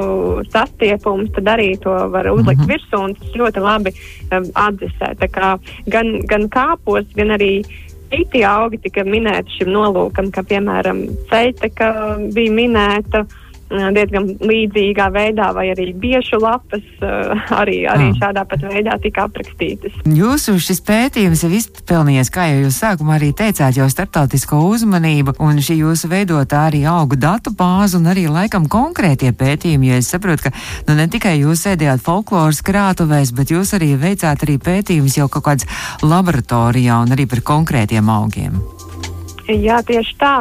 [0.53, 2.73] sastiepums, tad arī to var uzlikt mm -hmm.
[2.73, 3.91] virsū, un tas ļoti labi
[4.31, 5.15] um, atdzesē.
[5.19, 7.63] Tā kā gan, gan kāpos, gan arī
[8.09, 13.19] citi augi tika minēti šim nolūkam, kā piemēram ceļta, ka bija minēta.
[13.19, 13.42] Uh,
[13.73, 16.85] diezgan līdzīgā veidā, vai arī biešu lapas
[17.61, 18.17] arī, arī ah.
[18.19, 19.95] šādā pat veidā tika aprakstītas.
[20.05, 25.61] Jūsu šis pētījums ir izpelnījies, kā jau jūs sākumā arī teicāt, jau starptautisko uzmanību, un
[25.63, 30.49] šī jūsu veidotā arī augu datu bāze un arī laikam konkrētie pētījumi, jo es saprotu,
[30.49, 30.53] ka
[30.87, 35.47] nu, ne tikai jūs sēdījāt folkloras krātuvēs, bet jūs arī veicāt arī pētījumus jau kaut
[35.49, 35.69] kāds
[36.03, 38.61] laboratorijā un arī par konkrētiem augiem.
[39.47, 40.33] Jā, tieši tā.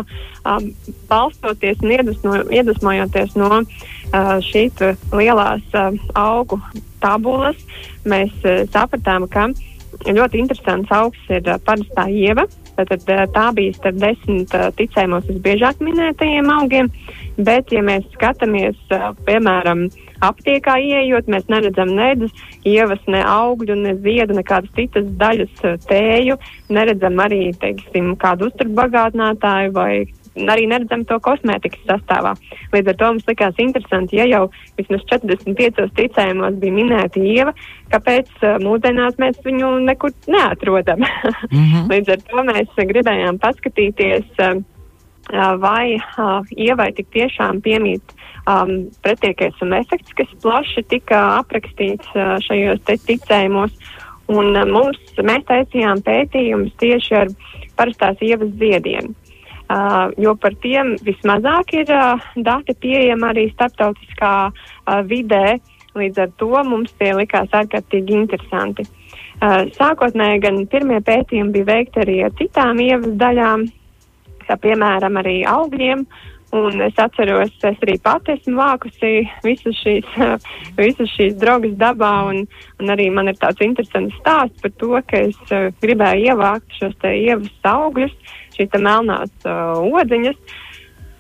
[0.47, 0.73] Um,
[1.11, 4.79] balstoties un iedvesmo, iedvesmojoties no uh, šīs
[5.15, 6.59] lielās uh, augu
[7.03, 7.59] tabulas,
[8.07, 9.49] mēs uh, sapratām, ka
[10.07, 12.47] ļoti interesants augs ir uh, parastā ieva.
[12.47, 16.91] Tad, uh, tā bija starp desmit uh, ticējumos visbiežāk minētajiem augiem,
[17.37, 19.87] bet, ja mēs skatāmies, uh, piemēram,
[20.23, 22.33] aptiekā ieejot, mēs neredzam nedz
[22.69, 26.39] ievas, ne augļu, ne ziedu, nekādas citas daļas tēju,
[26.73, 29.93] neredzam arī, teiksim, kādu uzturbagātinātāju vai
[30.37, 32.35] arī neredzam to kosmētikas sastāvā.
[32.73, 34.43] Līdz ar to mums likās interesanti, ja jau
[34.81, 37.55] vismaz 45 ticējumos bija minēta ieva,
[37.93, 41.05] kāpēc uh, mūsdienās mēs viņu nekur neatrodam.
[41.53, 41.89] mm -hmm.
[41.93, 44.63] Līdz ar to mēs gribējām paskatīties, uh,
[45.59, 48.03] vai uh, ievai tik tiešām piemīt
[48.47, 53.73] um, pretiekais un efekts, kas plaši tika aprakstīts uh, šajos ticējumos.
[54.33, 57.33] Un uh, mums, mēs taisījām pētījumus tieši ar
[57.77, 59.15] parastās ievas ziediem.
[59.73, 65.61] Uh, jo par tiem vismazāk ir uh, dati pieejami arī starptautiskā uh, vidē.
[65.97, 68.85] Līdz ar to mums tie likās ārkārtīgi interesanti.
[69.41, 73.65] Uh, sākotnēji gan pirmie pētījumi bija veikti arī ar citām ievas daļām,
[74.45, 76.05] kā piemēram arī augļiem.
[76.53, 80.11] Un es atceros, es arī pati esmu vākusi visas šīs,
[80.83, 82.43] visas šīs drogas dabā, un,
[82.77, 87.71] un arī man ir tāds interesants stāsts par to, ka es gribēju ievākt šos ievas
[87.73, 88.13] augļus,
[88.59, 90.59] šīs melnās uh, odziņas.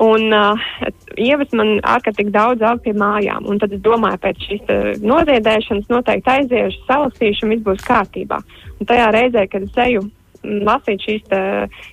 [0.03, 0.59] Un uh,
[1.21, 3.47] ievas man ārkārtīgi daudz aug pie mājām.
[3.47, 8.41] Un tad es domāju, pēc šīs uh, noziedēšanas noteikti aiziešu, salasīšu, un viss būs kārtībā.
[8.81, 11.43] Un tajā reizē, kad es eju mm, lasīt šīs te,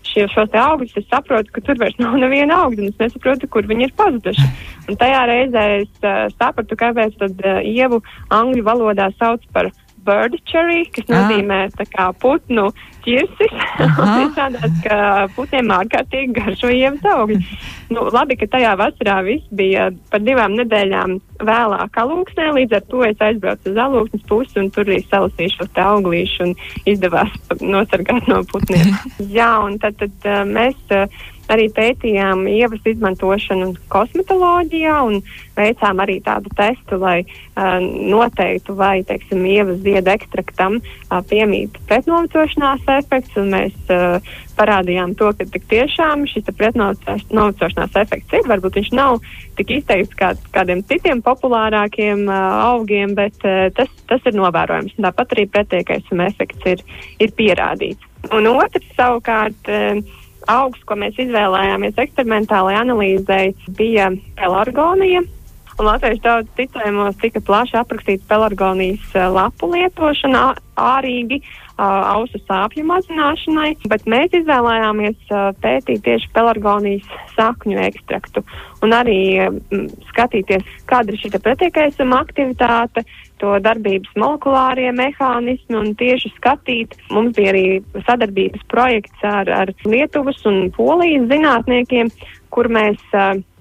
[0.09, 3.69] šie, šos augļus, es saprotu, ka tur vairs nav neviena augļa, un es nesaprotu, kur
[3.69, 4.47] viņi ir pazuduši.
[4.89, 8.01] Un tajā reizē es uh, sapratu, kāpēc tad uh, ievu
[8.33, 9.69] angļu valodā sauc par
[10.05, 11.15] bird cherry, kas ah.
[11.15, 12.69] nozīmē tā kā putnu
[13.05, 13.55] ķirsis.
[13.79, 14.97] Izrādās, ka
[15.35, 17.41] putniem ārkārtīgi garšo ievas augļi.
[17.89, 22.99] Nu, labi, ka tajā vasarā viss bija par divām nedēļām vēlāk alūksnē, līdz ar to
[23.07, 26.53] es aizbraucu uz alūksnes pusi un tur arī salasīju šo te auglīšu un
[26.85, 27.33] izdevās
[27.63, 28.93] nosargāt no putniem.
[29.39, 30.77] Jā, un tad, tad uh, mēs.
[30.93, 31.09] Uh,
[31.53, 35.19] arī pētījām ievas izmantošanu kosmetoloģijā un
[35.57, 42.85] veicām arī tādu testu, lai uh, noteiktu, vai, teiksim, ievas ziedu ekstraktam uh, piemīt pretnovecošanās
[42.99, 44.19] efekts, mēs uh,
[44.59, 48.47] parādījām to, ka tiešām šis pretnovecošanās efekts ir.
[48.49, 49.19] Varbūt viņš nav
[49.59, 52.37] tik izteikts kā kādiem citiem populārākiem uh,
[52.69, 54.95] augiem, bet uh, tas, tas ir novērojams.
[54.99, 56.85] Tāpat arī pretiekais efekts ir,
[57.19, 58.05] ir pierādīts.
[58.35, 59.69] Un otrs savukārt.
[59.69, 60.17] Uh,
[60.49, 64.09] augs, ko mēs izvēlējāmies eksperimentālajai analīzei, bija
[64.39, 65.23] pelargonija.
[65.79, 70.41] Un latviešu daudz ticējumos tika plaši aprakstīts pelargonijas uh, lapu lietošana
[70.75, 71.85] ārīgi uh,
[72.17, 78.43] ausu sāpju mazināšanai, bet mēs izvēlējāmies uh, pētīt tieši pelargonijas sakņu ekstraktu
[78.83, 79.21] un arī
[80.09, 83.05] skatīties, kāda ir šī pretiekaisuma aktivitāte,
[83.39, 86.97] to darbības molekulārie mehānismi un tieši skatīt.
[87.15, 87.63] Mums bija arī
[88.07, 92.11] sadarbības projekts ar, ar Lietuvas un Polijas zinātniekiem,
[92.51, 92.99] kur mēs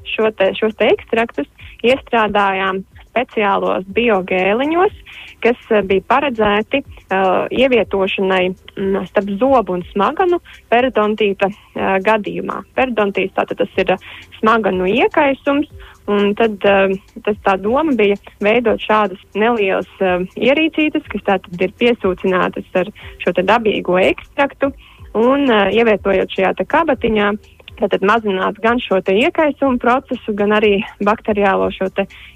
[0.08, 1.46] šo te, šos te ekstraktus
[1.86, 4.94] iestrādājām speciālos biogēliņos,
[5.42, 10.40] kas uh, bija paredzēti uh, ievietošanai mm, starp zobu un smaganu
[10.72, 12.62] periodontīta uh, gadījumā.
[12.78, 14.08] Periodontīts tātad tas ir uh,
[14.40, 15.70] smaganu iekaisums,
[16.08, 16.94] un tad uh,
[17.26, 22.92] tas tā doma bija veidot šādas nelielas uh, ierīcītes, kas tātad ir piesūcinātas ar
[23.24, 24.72] šo dabīgo ekstraktu,
[25.18, 27.32] un uh, ievietojot šajā kabatiņā,
[27.78, 31.86] Tātad mazināt gan šo iekaisumu procesu, gan arī bakteriālo šo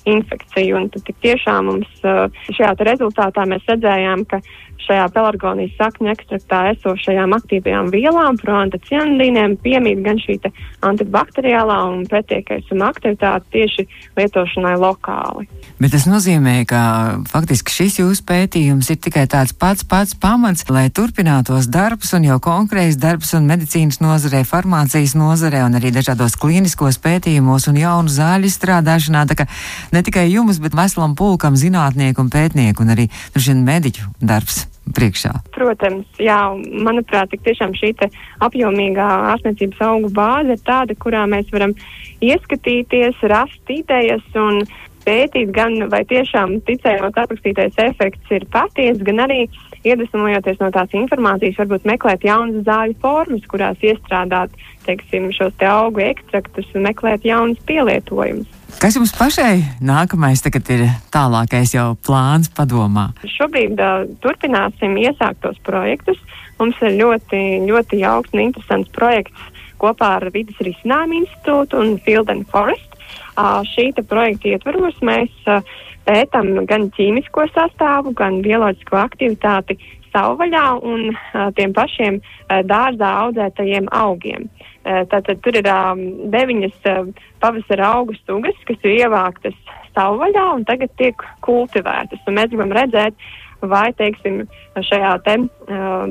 [0.06, 0.76] infekciju.
[0.78, 2.04] Un tad tiešām mums
[2.52, 4.38] šajā rezultātā mēs redzējām, ka
[4.86, 10.38] šajā pelargonijas sakņu ekstraktā esošajām aktīvajām vielām, proantocianidīniem, piemīt gan šī
[10.82, 13.86] antibakteriālā un pretiekaisuma aktivitāte tieši
[14.18, 15.46] lietošanai lokāli.
[15.82, 16.82] Bet tas nozīmē, ka
[17.30, 22.38] faktiski šis jūsu pētījums ir tikai tāds pats pats pamats, lai turpinātos darbs un jau
[22.42, 28.50] konkrēts darbs un medicīnas nozarē, farmācijas nozarē un arī dažādos klīniskos pētījumos un jaunu zāļu
[28.50, 29.24] izstrādāšanā.
[29.30, 29.48] Tā kā
[29.94, 34.66] ne tikai jums, bet veselam pulkam zinātnieku un pētnieku un arī, droši vien, mediķu darbs
[34.96, 35.32] priekšā?
[35.54, 36.38] Protams, jā,
[36.86, 37.94] manuprāt, tiešām šī
[38.42, 41.74] apjomīgā ārstniecības augu bāze ir tāda, kurā mēs varam
[42.22, 44.62] ieskatīties, rast idejas un
[45.06, 49.40] pētīt gan vai tiešām ticējot aprakstītais efekts ir patiesa, gan arī
[49.82, 54.54] iedvesmojoties no tās informācijas, varbūt meklēt jaunas zāļu formas, kurās iestrādāt,
[54.86, 58.61] teiksim, šos te augu ekstraktus un meklēt jaunas pielietojumus.
[58.80, 63.10] Kas jums pašai nākamais tagad ir tālākais jau plāns padomā?
[63.26, 66.20] Šobrīd uh, turpināsim iesāktos projektus.
[66.60, 69.50] Mums ir ļoti, ļoti jauks un interesants projekts
[69.82, 72.98] kopā ar Vides risinājumu institūtu un Field and Forest.
[73.32, 75.64] Uh, šī projekta ietvaros mēs uh,
[76.06, 79.78] pētām gan ķīmisko sastāvu, gan bioloģisko aktivitāti
[80.12, 84.48] savvaļā un uh, tiem pašiem uh, dārzā audzētajiem augiem.
[84.82, 89.56] Uh, tātad tur ir um, deviņas uh, pavasara augu sugas, kas ir ievāktas
[89.96, 92.22] savvaļā un tagad tiek kultivētas.
[92.26, 93.16] Un mēs gribam redzēt,
[93.62, 94.42] vai, teiksim,
[94.88, 95.36] šajā te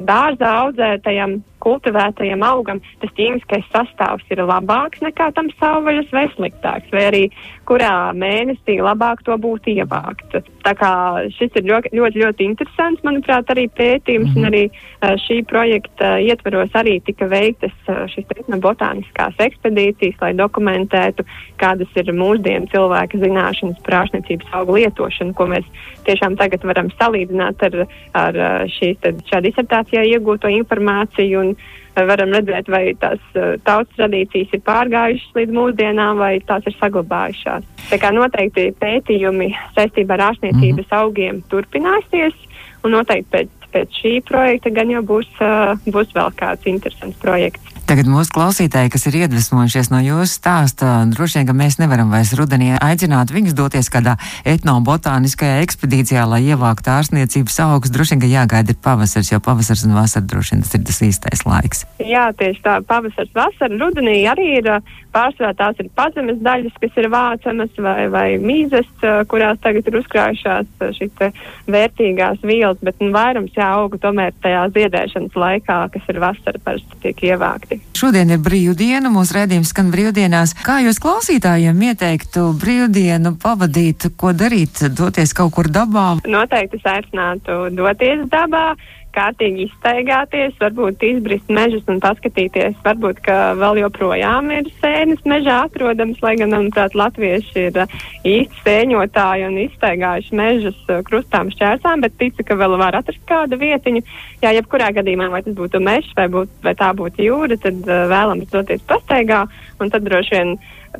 [0.07, 7.03] dārzā audzētajam kultivētajam augam tas ķīmiskais sastāvs ir labāks nekā tam savvaļas vai sliktāks, vai
[7.09, 7.23] arī
[7.69, 10.39] kurā mēnesī labāk to būtu ievākt.
[10.65, 10.91] Tā kā
[11.37, 14.41] šis ir ļoti, ļoti, ļoti interesants, manuprāt, arī pētījums, mm -hmm.
[14.41, 17.75] un arī uh, šī projekta ietveros arī tika veiktas
[18.13, 21.25] šīs etnobotāniskās ekspedīcijas, lai dokumentētu,
[21.61, 25.65] kādas ir mūsdienu cilvēka zināšanas par ārstniecības augu lietošanu, ko mēs
[26.05, 28.97] tiešām tagad varam salīdzināt ar, ar šīs
[29.29, 31.53] šā disertācijā iegūto informāciju un
[31.95, 37.67] varam redzēt, vai tās uh, tautas tradīcijas ir pārgājušas līdz mūsdienām, vai tās ir saglabājušās.
[37.89, 40.95] Tā kā noteikti pētījumi saistībā ar ārstniecības mm.
[41.01, 42.37] augiem turpināsies,
[42.85, 47.80] un noteikti pēc, pēc šī projekta gan jau būs, uh, būs vēl kāds interesants projekts.
[47.91, 52.29] Tagad mūsu klausītāji, kas ir iedvesmojušies no jūsu stāsta, droši vien, ka mēs nevaram vairs
[52.39, 54.13] rudenī aicināt viņus doties kādā
[54.47, 57.91] etnobotāniskajā ekspedīcijā, lai ievāktu ārstniecības augus.
[57.91, 61.01] Droši vien, ka jāgaida ir pavasars, jo pavasars un vasara droši vien tas ir tas
[61.09, 61.83] īstais laiks.
[61.99, 64.71] Jā, tieši tā, pavasars, vasara, rudenī arī ir
[65.11, 68.87] pārsvarā tās ir pazemes daļas, kas ir vācamas vai, vai mīzes,
[69.27, 71.27] kurās tagad ir uzkrājušās šīs
[71.67, 77.03] vērtīgās vielas, bet nu, vairums jā, augu tomēr tajā ziedēšanas laikā, kas ir vasara, parasti
[77.03, 77.80] tiek ievākti.
[77.97, 80.55] Šodien ir brīvdiena, mūsu redzējums skan brīvdienās.
[80.65, 86.07] Kā jūs klausītājiem ieteiktu brīvdienu pavadīt, ko darīt, doties kaut kur dabā?
[86.25, 88.71] Noteikti es aicinātu doties dabā
[89.15, 92.77] kārtīgi iztaigāties, varbūt izbrist mežus un paskatīties.
[92.85, 97.95] Varbūt, ka vēl joprojām ir sēnes mežā atrodams, lai gan, manuprāt, latvieši ir uh,
[98.27, 103.59] īsti sēņotāji un iztaigājuši mežus uh, krustām šķērsām, bet ticu, ka vēl var atrast kādu
[103.61, 104.03] vietiņu.
[104.43, 108.05] Jā, jebkurā gadījumā, vai tas būtu mežs vai, būt, vai tā būtu jūra, tad uh,
[108.11, 109.45] vēlams doties pastaigā
[109.81, 110.55] un tad droši vien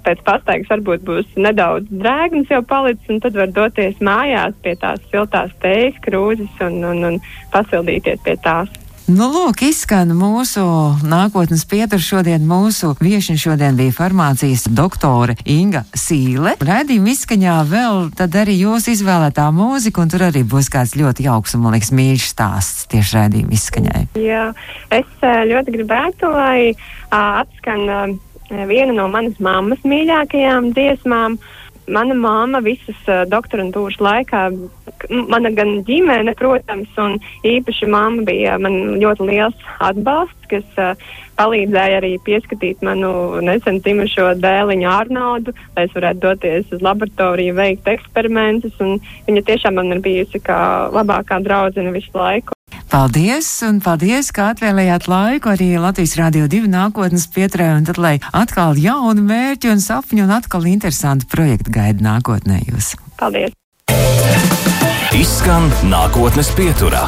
[0.06, 5.02] pēc pastaigas varbūt būs nedaudz drēgns jau palicis, un tad var doties mājās pie tās
[5.12, 7.20] siltās tejas krūzes un, un, un
[7.54, 8.72] pasildīties pie tās.
[9.12, 10.62] Nu, lūk, izskan mūsu
[11.04, 12.46] nākotnes pietur šodien.
[12.48, 16.54] Mūsu viešņa šodien bija farmācijas doktore Inga Sīle.
[16.62, 21.58] Raidījuma izskaņā vēl tad arī jūs izvēlētā mūzika, un tur arī būs kāds ļoti jauks
[21.58, 24.08] un, man liekas, mīļš stāsts tieši raidījuma izskaņai.
[24.22, 24.48] Jā,
[24.96, 27.88] es ļoti gribētu, lai uh, atskan.
[27.90, 28.20] Uh,
[28.70, 31.40] viena no manas mammas mīļākajām dziesmām.
[31.92, 34.44] Mana māma visas uh, doktorantūras laikā,
[35.32, 41.10] mana gan ģimene, protams, un īpaši mamma bija man ļoti liels atbalsts, kas uh,
[41.40, 47.90] palīdzēja arī pieskatīt manu nesen dzimušo dēliņu Arnaudu, lai es varētu doties uz laboratoriju, veikt
[47.92, 50.62] eksperimentus, un viņa tiešām man ir bijusi kā
[50.94, 52.58] labākā draudzene visu laiku.
[52.92, 58.18] Paldies, un paldies, ka atvēlējāt laiku arī Latvijas Rādio 2 nākotnes pieturē, un tad, lai
[58.36, 62.96] atkal jauni mērķi un sapņi un atkal interesanti projekti gaida nākotnē jūs.
[63.20, 63.56] Paldies!
[65.16, 67.08] Izskan nākotnes pieturā.